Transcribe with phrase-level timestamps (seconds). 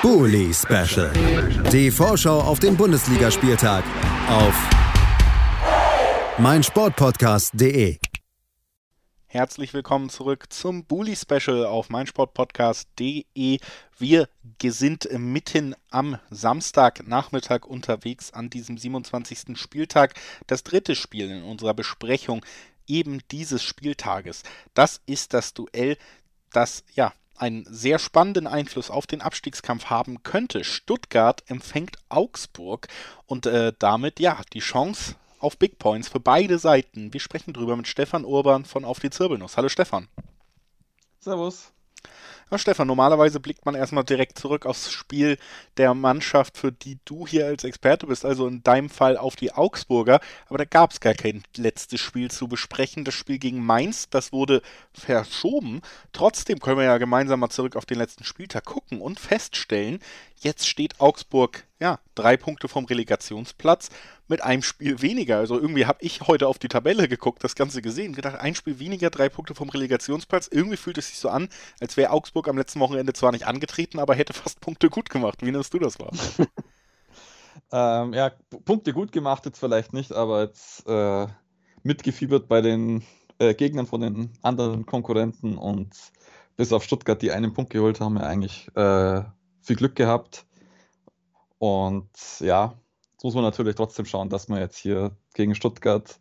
[0.00, 1.10] Bully Special.
[1.72, 3.82] Die Vorschau auf den Bundesligaspieltag
[4.28, 4.54] auf
[6.38, 7.98] meinsportpodcast.de.
[9.26, 13.58] Herzlich willkommen zurück zum Bully Special auf meinsportpodcast.de.
[13.98, 14.28] Wir
[14.62, 19.58] sind mitten am Samstagnachmittag unterwegs an diesem 27.
[19.58, 20.14] Spieltag.
[20.46, 22.46] Das dritte Spiel in unserer Besprechung
[22.86, 24.44] eben dieses Spieltages.
[24.74, 25.98] Das ist das Duell,
[26.52, 30.64] das ja einen sehr spannenden Einfluss auf den Abstiegskampf haben könnte.
[30.64, 32.88] Stuttgart empfängt Augsburg
[33.26, 37.12] und äh, damit ja die Chance auf Big Points für beide Seiten.
[37.12, 39.56] Wir sprechen drüber mit Stefan Urban von Auf die Zirbelnuss.
[39.56, 40.08] Hallo Stefan.
[41.20, 41.72] Servus.
[42.50, 45.36] Ja, Stefan, normalerweise blickt man erstmal direkt zurück aufs Spiel
[45.76, 49.52] der Mannschaft, für die du hier als Experte bist, also in deinem Fall auf die
[49.52, 50.18] Augsburger.
[50.48, 53.04] Aber da gab es gar kein letztes Spiel zu besprechen.
[53.04, 54.62] Das Spiel gegen Mainz, das wurde
[54.94, 55.82] verschoben.
[56.12, 60.00] Trotzdem können wir ja gemeinsam mal zurück auf den letzten Spieltag gucken und feststellen,
[60.40, 63.88] Jetzt steht Augsburg, ja, drei Punkte vom Relegationsplatz
[64.28, 65.38] mit einem Spiel weniger.
[65.38, 68.78] Also irgendwie habe ich heute auf die Tabelle geguckt, das Ganze gesehen, gedacht, ein Spiel
[68.78, 70.48] weniger, drei Punkte vom Relegationsplatz.
[70.48, 71.48] Irgendwie fühlt es sich so an,
[71.80, 75.38] als wäre Augsburg am letzten Wochenende zwar nicht angetreten, aber hätte fast Punkte gut gemacht.
[75.42, 76.12] Wie nimmst du das wahr?
[77.72, 78.30] ähm, ja,
[78.64, 81.26] Punkte gut gemacht jetzt vielleicht nicht, aber jetzt äh,
[81.82, 83.02] mitgefiebert bei den
[83.38, 85.94] äh, Gegnern von den anderen Konkurrenten und
[86.56, 89.22] bis auf Stuttgart, die einen Punkt geholt haben, ja eigentlich äh,
[89.60, 90.44] viel Glück gehabt.
[91.58, 92.74] Und ja,
[93.12, 96.20] jetzt muss man natürlich trotzdem schauen, dass man jetzt hier gegen Stuttgart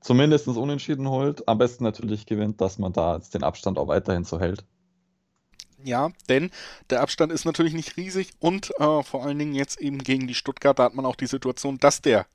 [0.00, 1.48] zumindest unentschieden holt.
[1.48, 4.64] Am besten natürlich gewinnt, dass man da jetzt den Abstand auch weiterhin so hält.
[5.84, 6.50] Ja, denn
[6.88, 10.34] der Abstand ist natürlich nicht riesig und äh, vor allen Dingen jetzt eben gegen die
[10.34, 12.26] Stuttgarter hat man auch die Situation, dass der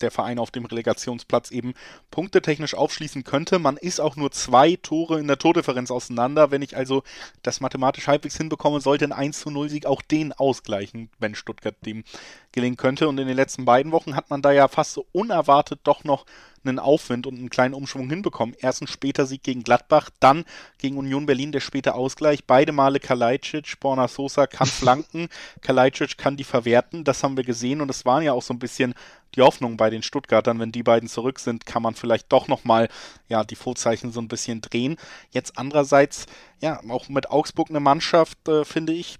[0.00, 1.74] der Verein auf dem Relegationsplatz eben
[2.10, 3.58] punktetechnisch aufschließen könnte.
[3.58, 6.50] Man ist auch nur zwei Tore in der Tordifferenz auseinander.
[6.50, 7.02] Wenn ich also
[7.42, 11.76] das mathematisch halbwegs hinbekomme, sollte ein 1 zu 0 Sieg auch den ausgleichen, wenn Stuttgart
[11.84, 12.04] dem
[12.52, 13.08] gelingen könnte.
[13.08, 16.24] Und in den letzten beiden Wochen hat man da ja fast so unerwartet doch noch
[16.66, 18.56] einen Aufwind und einen kleinen Umschwung hinbekommen.
[18.58, 20.44] Erst ein später Sieg gegen Gladbach, dann
[20.78, 22.44] gegen Union Berlin der späte Ausgleich.
[22.46, 25.28] Beide Male Kalajdzic, Borna Sosa kann flanken,
[25.60, 27.04] Kalajdzic kann die verwerten.
[27.04, 28.94] Das haben wir gesehen und es waren ja auch so ein bisschen
[29.36, 32.88] die Hoffnung bei den Stuttgartern, wenn die beiden zurück sind, kann man vielleicht doch nochmal
[33.28, 34.96] ja, die Vorzeichen so ein bisschen drehen.
[35.30, 36.26] Jetzt andererseits,
[36.60, 39.18] ja, auch mit Augsburg eine Mannschaft, äh, finde ich,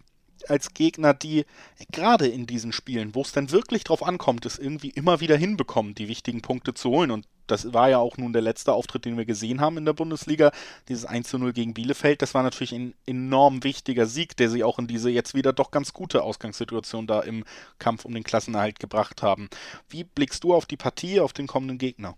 [0.49, 1.47] als Gegner, die
[1.91, 5.95] gerade in diesen Spielen, wo es dann wirklich drauf ankommt, es irgendwie immer wieder hinbekommen,
[5.95, 7.11] die wichtigen Punkte zu holen.
[7.11, 9.93] Und das war ja auch nun der letzte Auftritt, den wir gesehen haben in der
[9.93, 10.53] Bundesliga.
[10.89, 14.65] Dieses 1 zu 0 gegen Bielefeld, das war natürlich ein enorm wichtiger Sieg, der sie
[14.65, 17.45] auch in diese jetzt wieder doch ganz gute Ausgangssituation da im
[17.79, 19.49] Kampf um den Klassenerhalt gebracht haben.
[19.89, 22.17] Wie blickst du auf die Partie, auf den kommenden Gegner?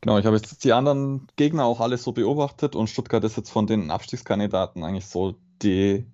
[0.00, 3.50] Genau, ich habe jetzt die anderen Gegner auch alles so beobachtet und Stuttgart ist jetzt
[3.50, 6.06] von den Abstiegskandidaten eigentlich so die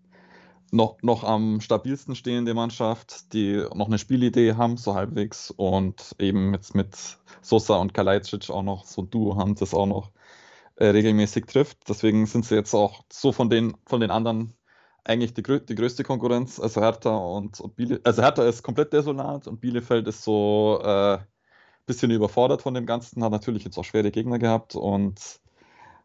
[0.71, 5.51] noch, noch am stabilsten stehende Mannschaft, die noch eine Spielidee haben, so halbwegs.
[5.51, 6.97] Und eben jetzt mit
[7.43, 10.11] Sosa und Kalajdzic auch noch so ein Duo haben, das auch noch
[10.77, 11.89] äh, regelmäßig trifft.
[11.89, 14.55] Deswegen sind sie jetzt auch so von den, von den anderen
[15.05, 16.61] eigentlich die, die größte Konkurrenz.
[16.61, 21.25] Also Hertha und, und also Hertha ist komplett desolat und Bielefeld ist so ein äh,
[21.87, 25.41] bisschen überfordert von dem Ganzen, hat natürlich jetzt auch schwere Gegner gehabt und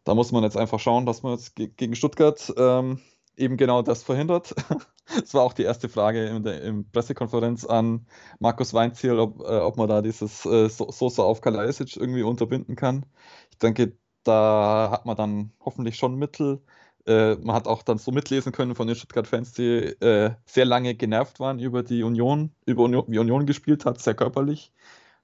[0.03, 2.99] da muss man jetzt einfach schauen, dass man jetzt gegen Stuttgart ähm,
[3.38, 4.53] eben genau das verhindert.
[5.07, 8.07] Das war auch die erste Frage in der in Pressekonferenz an
[8.40, 13.06] Markus Weinziel, ob, äh, ob man da dieses äh, Sosa auf Kalajdzic irgendwie unterbinden kann.
[13.51, 16.62] Ich denke, da hat man dann hoffentlich schon Mittel.
[17.06, 19.63] Äh, man hat auch dann so mitlesen können von den Stuttgart-Fans, die
[20.01, 24.16] äh, sehr lange genervt waren über die Union, über Union, wie Union gespielt hat, sehr
[24.16, 24.74] körperlich.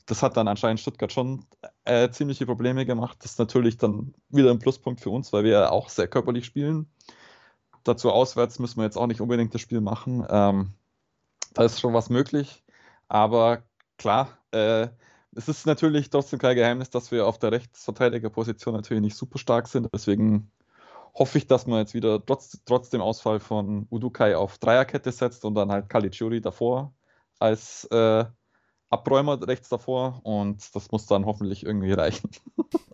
[0.05, 1.45] Das hat dann anscheinend Stuttgart schon
[1.85, 3.17] äh, ziemliche Probleme gemacht.
[3.21, 6.87] Das ist natürlich dann wieder ein Pluspunkt für uns, weil wir auch sehr körperlich spielen.
[7.83, 10.25] Dazu auswärts müssen wir jetzt auch nicht unbedingt das Spiel machen.
[10.29, 10.73] Ähm,
[11.53, 12.63] da ist schon was möglich.
[13.07, 13.63] Aber
[13.97, 14.87] klar, äh,
[15.33, 19.67] es ist natürlich trotzdem kein Geheimnis, dass wir auf der Rechtsverteidigerposition natürlich nicht super stark
[19.67, 19.87] sind.
[19.93, 20.51] Deswegen
[21.13, 25.45] hoffe ich, dass man jetzt wieder trotz, trotz dem Ausfall von Udukai auf Dreierkette setzt
[25.45, 26.93] und dann halt Caligiuri davor
[27.39, 28.25] als äh,
[28.89, 30.21] Abräumer rechts davor.
[30.23, 32.29] Und das muss dann hoffentlich irgendwie reichen.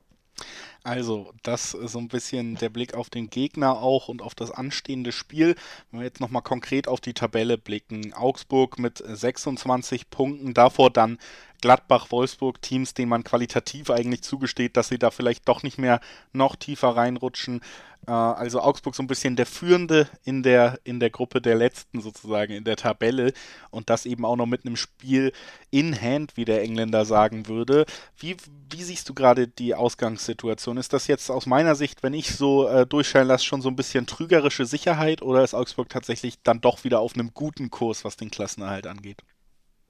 [0.88, 4.52] Also, das ist so ein bisschen der Blick auf den Gegner auch und auf das
[4.52, 5.56] anstehende Spiel.
[5.92, 8.14] Wenn wir jetzt nochmal konkret auf die Tabelle blicken.
[8.14, 11.18] Augsburg mit 26 Punkten, davor dann
[11.60, 16.00] Gladbach, Wolfsburg, Teams, denen man qualitativ eigentlich zugesteht, dass sie da vielleicht doch nicht mehr
[16.32, 17.60] noch tiefer reinrutschen.
[18.08, 22.02] Äh, also Augsburg so ein bisschen der Führende in der, in der Gruppe der Letzten
[22.02, 23.34] sozusagen, in der Tabelle.
[23.70, 25.34] Und das eben auch noch mit einem Spiel
[25.70, 27.86] in Hand, wie der Engländer sagen würde.
[28.18, 28.38] Wie,
[28.72, 30.78] wie siehst du gerade die Ausgangssituation?
[30.78, 33.76] Ist das jetzt aus meiner Sicht, wenn ich so äh, durchscheinen lasse, schon so ein
[33.76, 38.18] bisschen trügerische Sicherheit oder ist Augsburg tatsächlich dann doch wieder auf einem guten Kurs, was
[38.18, 39.22] den Klassenerhalt angeht?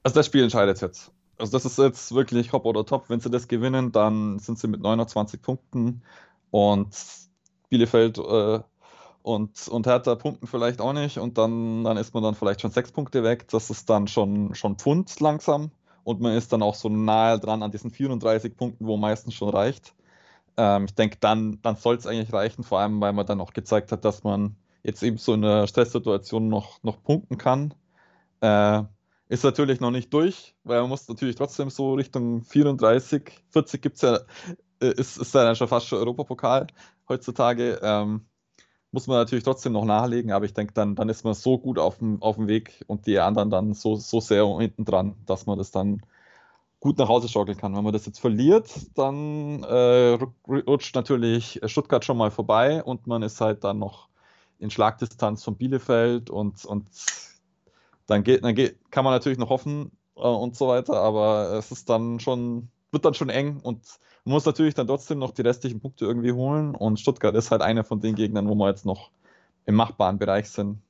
[0.02, 1.12] Also das Spiel entscheidet jetzt.
[1.38, 3.08] Also das ist jetzt wirklich Hop oder Top.
[3.08, 6.02] Wenn sie das gewinnen, dann sind sie mit 29 Punkten
[6.50, 6.94] und
[7.68, 8.60] Bielefeld äh,
[9.22, 12.70] und, und Hertha punkten vielleicht auch nicht und dann, dann ist man dann vielleicht schon
[12.70, 13.48] sechs Punkte weg.
[13.48, 15.70] Das ist dann schon, schon Pfund langsam
[16.04, 19.50] und man ist dann auch so nahe dran an diesen 34 Punkten, wo meistens schon
[19.50, 19.94] reicht.
[20.56, 23.52] Ähm, ich denke, dann, dann soll es eigentlich reichen, vor allem weil man dann auch
[23.52, 27.74] gezeigt hat, dass man jetzt eben so in einer Stresssituation noch, noch punkten kann.
[28.40, 28.82] Äh,
[29.28, 33.96] ist natürlich noch nicht durch, weil man muss natürlich trotzdem so Richtung 34, 40 gibt
[33.96, 34.20] es ja,
[34.80, 36.68] äh, ist, ist ja schon fast schon Europapokal
[37.08, 37.80] heutzutage.
[37.82, 38.26] Ähm,
[38.90, 41.78] muss man natürlich trotzdem noch nachlegen, aber ich denke, dann, dann ist man so gut
[41.78, 45.46] auf dem, auf dem Weg und die anderen dann so, so sehr hinten dran, dass
[45.46, 46.02] man das dann
[46.80, 47.76] gut nach Hause schaukeln kann.
[47.76, 50.18] Wenn man das jetzt verliert, dann äh,
[50.48, 54.08] rutscht natürlich Stuttgart schon mal vorbei und man ist halt dann noch
[54.58, 56.88] in Schlagdistanz von Bielefeld und, und
[58.06, 61.70] dann, geht, dann geht, kann man natürlich noch hoffen äh, und so weiter, aber es
[61.70, 62.68] ist dann schon,
[62.98, 63.84] wird dann schon eng und
[64.24, 67.62] man muss natürlich dann trotzdem noch die restlichen Punkte irgendwie holen und Stuttgart ist halt
[67.62, 69.10] einer von den Gegnern, wo wir jetzt noch
[69.66, 70.82] im machbaren Bereich sind.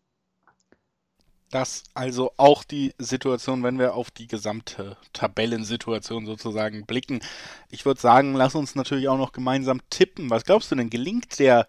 [1.50, 7.20] Das also auch die Situation, wenn wir auf die gesamte Tabellensituation sozusagen blicken.
[7.70, 10.30] Ich würde sagen, lass uns natürlich auch noch gemeinsam tippen.
[10.30, 10.90] Was glaubst du denn?
[10.90, 11.68] Gelingt der,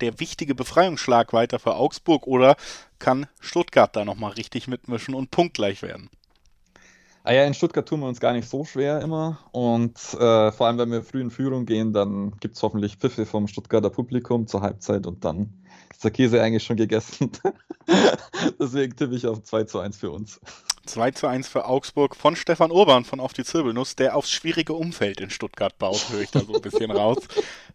[0.00, 2.56] der wichtige Befreiungsschlag weiter für Augsburg oder
[2.98, 6.08] kann Stuttgart da nochmal richtig mitmischen und punktgleich werden?
[7.24, 9.38] Ah ja, in Stuttgart tun wir uns gar nicht so schwer immer.
[9.52, 13.26] Und äh, vor allem, wenn wir früh in Führung gehen, dann gibt es hoffentlich Pfiffe
[13.26, 15.52] vom Stuttgarter Publikum zur Halbzeit und dann
[15.90, 17.32] ist der Käse eigentlich schon gegessen.
[18.60, 20.40] Deswegen tippe ich auf 2 zu 1 für uns.
[20.86, 24.72] 2 zu 1 für Augsburg von Stefan Urban von Auf die Zirbelnuss, der aufs schwierige
[24.72, 27.18] Umfeld in Stuttgart baut, höre ich da so ein bisschen raus.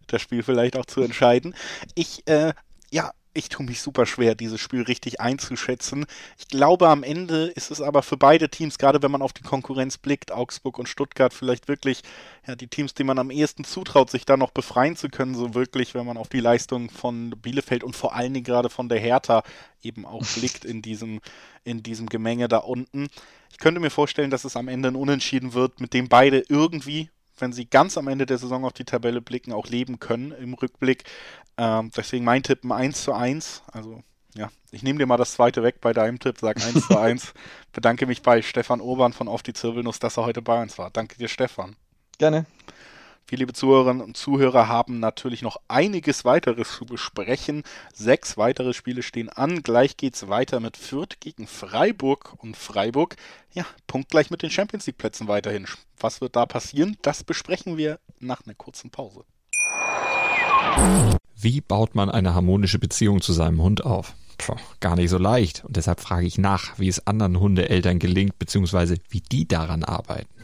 [0.06, 1.54] Das Spiel vielleicht auch zu entscheiden.
[1.94, 2.52] Ich, äh,
[2.90, 6.06] ja, ich tue mich super schwer, dieses Spiel richtig einzuschätzen.
[6.38, 9.42] Ich glaube, am Ende ist es aber für beide Teams, gerade wenn man auf die
[9.42, 12.02] Konkurrenz blickt, Augsburg und Stuttgart, vielleicht wirklich
[12.46, 15.54] ja, die Teams, die man am ehesten zutraut, sich da noch befreien zu können, so
[15.54, 19.00] wirklich, wenn man auf die Leistung von Bielefeld und vor allen Dingen gerade von der
[19.00, 19.42] Hertha
[19.82, 21.20] eben auch blickt in diesem,
[21.64, 23.08] in diesem Gemenge da unten.
[23.50, 27.10] Ich könnte mir vorstellen, dass es am Ende ein Unentschieden wird, mit dem beide irgendwie
[27.38, 30.54] wenn sie ganz am Ende der Saison auf die Tabelle blicken, auch leben können im
[30.54, 31.04] Rückblick.
[31.56, 33.62] Ähm, deswegen mein Tipp ein 1 zu 1.
[33.72, 34.02] Also
[34.34, 37.34] ja, ich nehme dir mal das zweite weg bei deinem Tipp, sag 1 zu 1.
[37.72, 40.90] Bedanke mich bei Stefan Urban von Auf die Zirbelnuss, dass er heute bei uns war.
[40.90, 41.76] Danke dir, Stefan.
[42.18, 42.46] Gerne.
[43.26, 47.62] Viele liebe Zuhörerinnen und Zuhörer haben natürlich noch einiges weiteres zu besprechen.
[47.94, 49.62] Sechs weitere Spiele stehen an.
[49.62, 53.16] Gleich geht es weiter mit Fürth gegen Freiburg und Freiburg.
[53.54, 55.66] Ja, punktgleich mit den Champions League Plätzen weiterhin.
[55.98, 56.98] Was wird da passieren?
[57.00, 59.24] Das besprechen wir nach einer kurzen Pause.
[61.34, 64.14] Wie baut man eine harmonische Beziehung zu seinem Hund auf?
[64.36, 65.64] Puh, gar nicht so leicht.
[65.64, 70.43] Und deshalb frage ich nach, wie es anderen Hundeeltern gelingt, beziehungsweise wie die daran arbeiten.